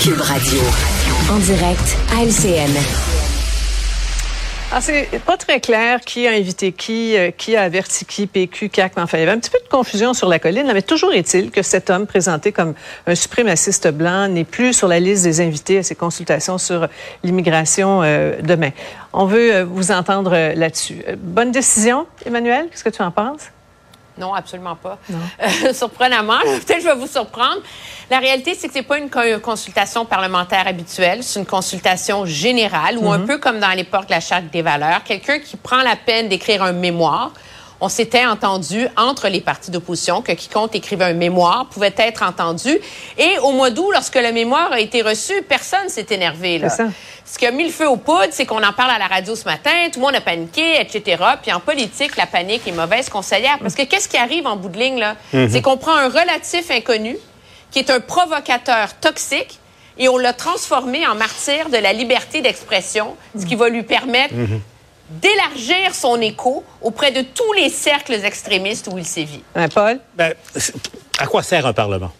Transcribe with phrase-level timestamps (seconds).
[0.00, 0.60] Cube Radio.
[1.32, 2.70] En direct à LCN.
[4.70, 8.68] Ah, c'est pas très clair qui a invité qui, euh, qui a averti qui, PQ,
[8.68, 8.92] CAC.
[8.98, 10.70] Enfin, il y avait un petit peu de confusion sur la colline.
[10.72, 12.74] Mais toujours est-il que cet homme présenté comme
[13.08, 16.86] un suprémaciste blanc n'est plus sur la liste des invités à ces consultations sur
[17.24, 18.70] l'immigration euh, demain.
[19.12, 21.02] On veut euh, vous entendre là-dessus.
[21.18, 22.68] Bonne décision, Emmanuel?
[22.70, 23.50] Qu'est-ce que tu en penses?
[24.18, 24.98] Non, absolument pas.
[25.10, 27.60] Euh, surprenamment, peut-être je vais vous surprendre.
[28.10, 33.10] La réalité, c'est que c'est pas une consultation parlementaire habituelle, c'est une consultation générale ou
[33.10, 33.26] un mhm.
[33.26, 36.62] peu comme dans l'époque de la charte des valeurs, quelqu'un qui prend la peine d'écrire
[36.62, 37.32] un mémoire.
[37.80, 42.78] On s'était entendu entre les partis d'opposition que quiconque écrivait un mémoire pouvait être entendu.
[43.18, 46.58] Et au mois d'août, lorsque le mémoire a été reçu, personne s'est énervé.
[46.58, 46.70] Là.
[46.70, 46.84] Ça
[47.26, 49.34] ce qui a mis le feu aux poudres, c'est qu'on en parle à la radio
[49.34, 51.22] ce matin, tout le monde a paniqué, etc.
[51.42, 53.58] Puis en politique, la panique est mauvaise conseillère.
[53.58, 55.16] Parce que qu'est-ce qui arrive en bout de ligne, là?
[55.32, 55.50] Mhm.
[55.50, 57.16] C'est qu'on prend un relatif inconnu,
[57.72, 59.58] qui est un provocateur toxique,
[59.98, 64.34] et on l'a transformé en martyr de la liberté d'expression, ce qui va lui permettre
[64.34, 64.60] mhm.
[65.08, 69.42] D'élargir son écho auprès de tous les cercles extrémistes où il sévit.
[69.54, 70.00] Hein, Paul?
[70.14, 70.34] Ben,
[71.18, 72.12] à quoi sert un Parlement?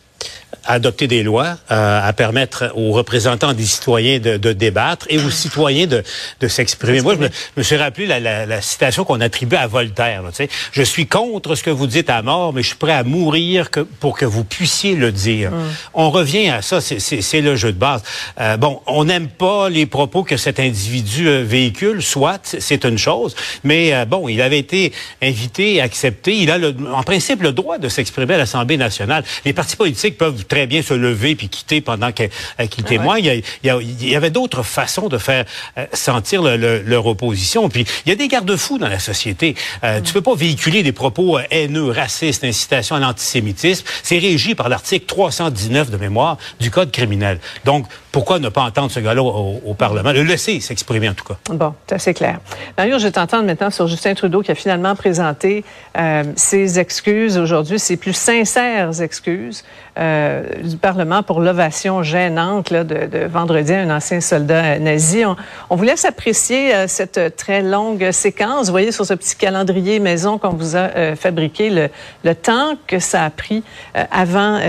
[0.65, 5.19] À adopter des lois, euh, à permettre aux représentants des citoyens de, de débattre et
[5.19, 6.03] aux citoyens de,
[6.41, 7.01] de s'exprimer.
[7.01, 10.23] Moi, je me, suis rappelé la, la, la citation qu'on attribue à Voltaire.
[10.23, 10.31] Là,
[10.73, 13.71] je suis contre ce que vous dites à mort, mais je suis prêt à mourir
[13.71, 15.51] que, pour que vous puissiez le dire.
[15.51, 15.65] Mm.
[15.95, 18.03] On revient à ça, c'est le jeu de base.
[18.41, 22.99] Euh, bon, on n'aime pas les propos que cet individu euh, véhicule, soit, c'est une
[22.99, 27.53] chose, mais euh, bon, il avait été invité, accepté, il a le, en principe le
[27.53, 29.25] droit de s'exprimer à l'Assemblée nationale.
[29.45, 33.43] Les partis politiques peuvent très bien se lever puis quitter pendant qu'il témoigne.
[33.63, 33.73] Il,
[34.09, 35.45] y avait d'autres façons de faire
[35.79, 37.69] euh, sentir leur opposition.
[37.69, 39.55] Puis il y a des garde-fous dans la société.
[39.85, 43.85] Euh, Tu peux pas véhiculer des propos euh, haineux, racistes, incitation à l'antisémitisme.
[44.03, 47.41] C'est régi par l'article 319 de mémoire du Code criminel.
[47.65, 50.11] Donc, pourquoi ne pas entendre ce gars-là au, Parlement?
[50.11, 51.37] Le laisser s'exprimer, en tout cas.
[51.51, 52.41] Bon, c'est assez clair.
[52.79, 55.65] Mario, je vais t'entendre maintenant sur Justin Trudeau qui a finalement présenté
[55.99, 59.65] euh, ses excuses aujourd'hui, ses plus sincères excuses
[59.99, 60.26] euh,
[60.63, 65.25] du Parlement pour l'ovation gênante de, vendredi à un ancien soldat nazi.
[65.71, 68.67] On, vous laisse apprécier euh, cette très longue séquence.
[68.67, 72.99] Vous voyez sur ce petit calendrier maison qu'on vous a euh, fabriqué le, temps que
[72.99, 73.63] ça a pris
[73.97, 74.61] euh, avant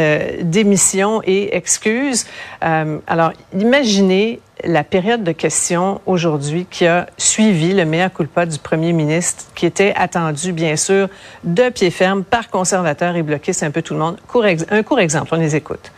[0.42, 2.26] démission et excuses.
[2.62, 8.94] alors, imaginez la période de questions aujourd'hui qui a suivi le meilleur culpa du premier
[8.94, 11.10] ministre, qui était attendu, bien sûr,
[11.44, 14.18] de pied ferme par conservateurs et bloquistes, un peu tout le monde.
[14.70, 15.92] un court exemple, on les écoute.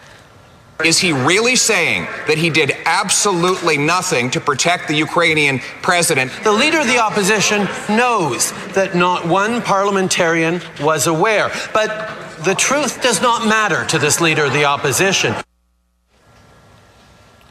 [0.85, 6.31] Is he really saying that he did absolutely nothing to protect the Ukrainian president?
[6.43, 11.51] The leader of the opposition knows that not one parliamentarian was aware.
[11.73, 11.89] But
[12.45, 15.35] the truth does not matter to this leader of the opposition.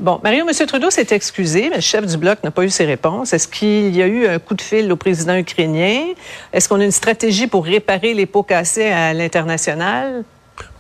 [0.00, 0.66] Bon, Mario, M.
[0.66, 3.32] Trudeau s'est excusé, mais le chef du bloc n'a pas eu ses réponses.
[3.32, 6.14] Est-ce qu'il y a eu un coup de fil au président ukrainien?
[6.52, 10.22] Est-ce qu'on a une stratégie pour réparer les pots cassés à l'international?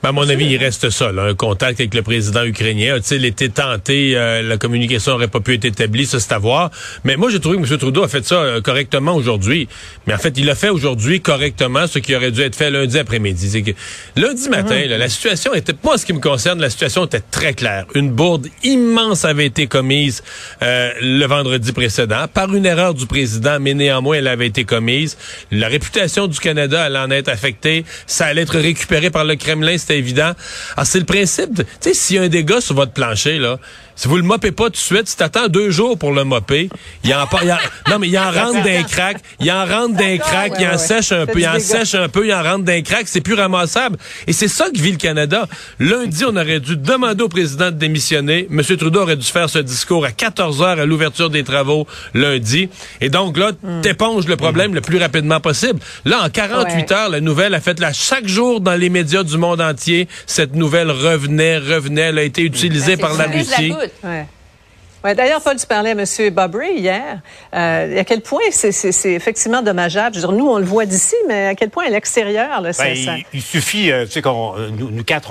[0.02, 2.94] Ben, à mon avis, il reste ça, là, un contact avec le président ukrainien.
[2.94, 6.70] A-t-il été tenté, euh, la communication n'aurait pas pu être établie, ça c'est à voir.
[7.02, 7.78] Mais moi, j'ai trouvé que M.
[7.78, 9.66] Trudeau a fait ça euh, correctement aujourd'hui.
[10.06, 12.96] Mais en fait, il a fait aujourd'hui correctement ce qui aurait dû être fait lundi
[12.96, 13.48] après-midi.
[13.50, 13.72] C'est que
[14.14, 17.54] lundi matin, là, la situation était, pas ce qui me concerne, la situation était très
[17.54, 17.84] claire.
[17.96, 20.22] Une bourde immense avait été commise
[20.62, 25.18] euh, le vendredi précédent par une erreur du président, mais néanmoins, elle avait été commise.
[25.50, 27.84] La réputation du Canada allait en être affectée.
[28.06, 30.32] Ça allait être récupéré par le Kremlin c'est évident.
[30.76, 33.58] Alors, c'est le principe tu sais, s'il y a un dégât sur votre plancher, là,
[33.98, 36.68] si vous le mopez pas tout de suite, si t'attends deux jours pour le mopper,
[37.02, 37.56] il en, il en
[37.90, 41.10] non mais il en rentre d'un crack, il en rentre d'un crack, il en sèche
[41.10, 43.96] un peu, il en sèche un peu, il en rentre d'un crack, c'est plus ramassable.
[44.28, 45.48] Et c'est ça que vit le Canada.
[45.80, 48.46] Lundi, on aurait dû demander au président de démissionner.
[48.52, 48.62] M.
[48.62, 51.84] Trudeau aurait dû faire ce discours à 14 heures à l'ouverture des travaux
[52.14, 52.68] lundi.
[53.00, 53.80] Et donc là, hmm.
[53.80, 55.80] t'éponges le problème le plus rapidement possible.
[56.04, 59.38] Là, en 48 heures, la nouvelle a fait là chaque jour dans les médias du
[59.38, 60.06] monde entier.
[60.26, 63.72] Cette nouvelle revenait, revenait, elle a été utilisée ben, par la Russie.
[64.02, 64.37] Ouais.
[65.04, 66.34] Ouais, D'ailleurs, Paul, tu parlais à M.
[66.34, 67.20] Bobry hier.
[67.54, 70.16] Euh, à quel point c'est effectivement dommageable.
[70.16, 72.70] Je veux dire, nous, on le voit d'ici, mais à quel point à l'extérieur, là,
[72.76, 73.14] ben, ça...
[73.32, 75.30] Il, suffit, euh, tu sais, qu'on euh, nous, quatre,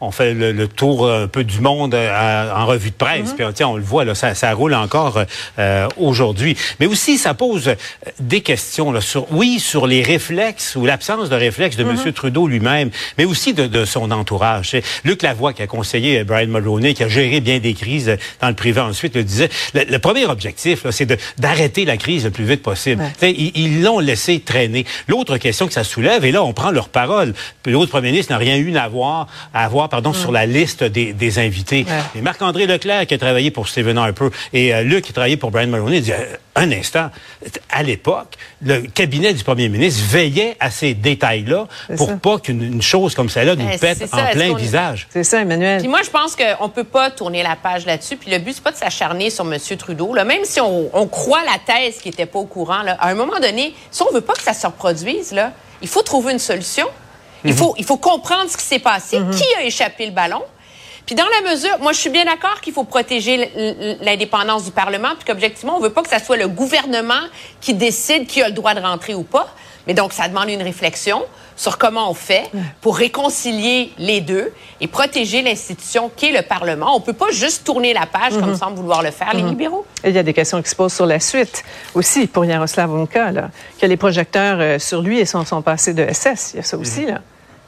[0.00, 3.34] on, fait le, tour un peu du monde en revue de presse.
[3.34, 5.22] Puis, on le voit, là, ça, ça roule encore
[5.98, 6.56] aujourd'hui.
[6.80, 7.74] Mais aussi, ça pose
[8.18, 11.82] des questions, là, sur, oui, sur les réflexes ou l'absence de réflexes de.
[11.82, 12.12] M.
[12.12, 14.76] Trudeau lui-même, mais aussi de, de son entourage.
[15.04, 18.54] Luc Lavoie, qui a conseillé Brian Mulroney, qui a géré bien des crises dans le
[18.54, 21.08] privé ensuite Le disait, le, premier objectif, c'est
[21.38, 23.02] d'arrêter la crise le plus vite possible.
[23.22, 24.84] Ils l'ont laissé traîner.
[25.08, 27.34] L'autre question que ça soulève, et là, on prend leur parole.
[27.66, 31.12] L'autre premier ministre n'a rien eu à voir, à avoir pardon, sur la liste des,
[31.12, 31.86] des invités.
[32.20, 35.50] Marc-André Leclerc, qui a travaillé pour Stephen Harper, et euh, Luc, qui a travaillé pour
[35.50, 37.10] Brian Mulroney, dit, euh, un instant,
[37.70, 41.66] à l'époque, le cabinet du premier ministre veillait à ces détails-là
[41.96, 45.08] pour pas qu'une chose comme celle-là nous ben, pète en plein visage.
[45.10, 45.80] C'est ça, Emmanuel.
[45.80, 48.16] Puis moi, je pense qu'on peut pas tourner la page là-dessus.
[48.16, 49.58] Puis le but, c'est pas de s'acharner sur M.
[49.78, 50.14] Trudeau.
[50.14, 50.24] Là.
[50.24, 53.40] Même si on, croit la thèse qui était pas au courant, là, à un moment
[53.40, 56.86] donné, si on veut pas que ça se reproduise, là, il faut trouver une solution.
[57.44, 57.56] Il, mhm.
[57.56, 59.30] faut, il faut comprendre ce qui s'est passé, mhm.
[59.30, 60.42] qui a échappé le ballon?
[61.06, 63.50] Puis dans la mesure, moi je suis bien d'accord qu'il faut protéger
[64.00, 67.22] l'indépendance du Parlement, puis qu'objectivement, on veut pas que ça soit le gouvernement
[67.60, 69.54] qui décide qui a le droit de rentrer ou pas.
[69.86, 71.24] Mais donc, ça demande une réflexion
[71.56, 72.50] sur comment on fait
[72.80, 76.94] pour réconcilier les deux et protéger l'institution qui est le Parlement.
[76.96, 78.56] On peut pas juste tourner la page comme mhm.
[78.56, 79.50] semblent vouloir le faire les mhm.
[79.50, 79.86] libéraux.
[80.04, 81.64] Et il y a des questions qui se posent sur la suite
[81.94, 83.50] aussi pour Yaroslav Unka, là,
[83.80, 86.52] que les projecteurs euh, sur lui et son, son passé de SS.
[86.54, 87.20] Il y a ça aussi, là.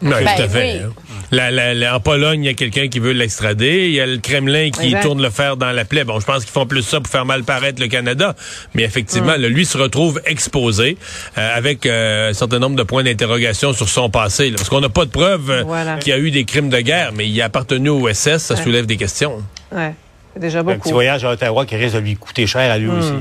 [0.02, 0.92] Oui, ben
[1.32, 3.88] en Pologne, il y a quelqu'un qui veut l'extrader.
[3.88, 6.05] Il y a le Kremlin qui tourne le fer dans la plaie.
[6.05, 8.35] Bon, je pense qu'ils font plus ça pour faire mal paraître le Canada.
[8.75, 10.97] Mais effectivement, lui se retrouve exposé
[11.38, 14.53] euh, avec euh, un certain nombre de points d'interrogation sur son passé.
[14.56, 17.12] parce qu'on n'a pas de preuves euh, qu'il y a eu des crimes de guerre,
[17.15, 18.38] mais il a appartenu au SS.
[18.38, 19.43] Ça soulève des questions.
[19.73, 19.88] Oui,
[20.37, 20.76] déjà beaucoup.
[20.76, 22.99] Un petit voyage à Ottawa qui risque de lui coûter cher à lui hmm.
[22.99, 23.15] aussi.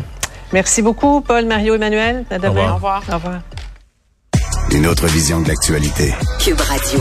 [0.51, 2.25] Merci beaucoup, Paul, Mario, Emmanuel.
[2.29, 2.71] À demain.
[2.71, 3.03] Au revoir.
[3.09, 3.41] Au revoir.
[4.71, 6.13] Une autre vision de l'actualité.
[6.39, 6.99] Cube Radio.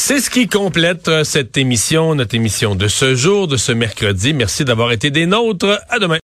[0.00, 4.32] C'est ce qui complète euh, cette émission, notre émission de ce jour, de ce mercredi.
[4.32, 5.82] Merci d'avoir été des nôtres.
[5.90, 6.16] À demain.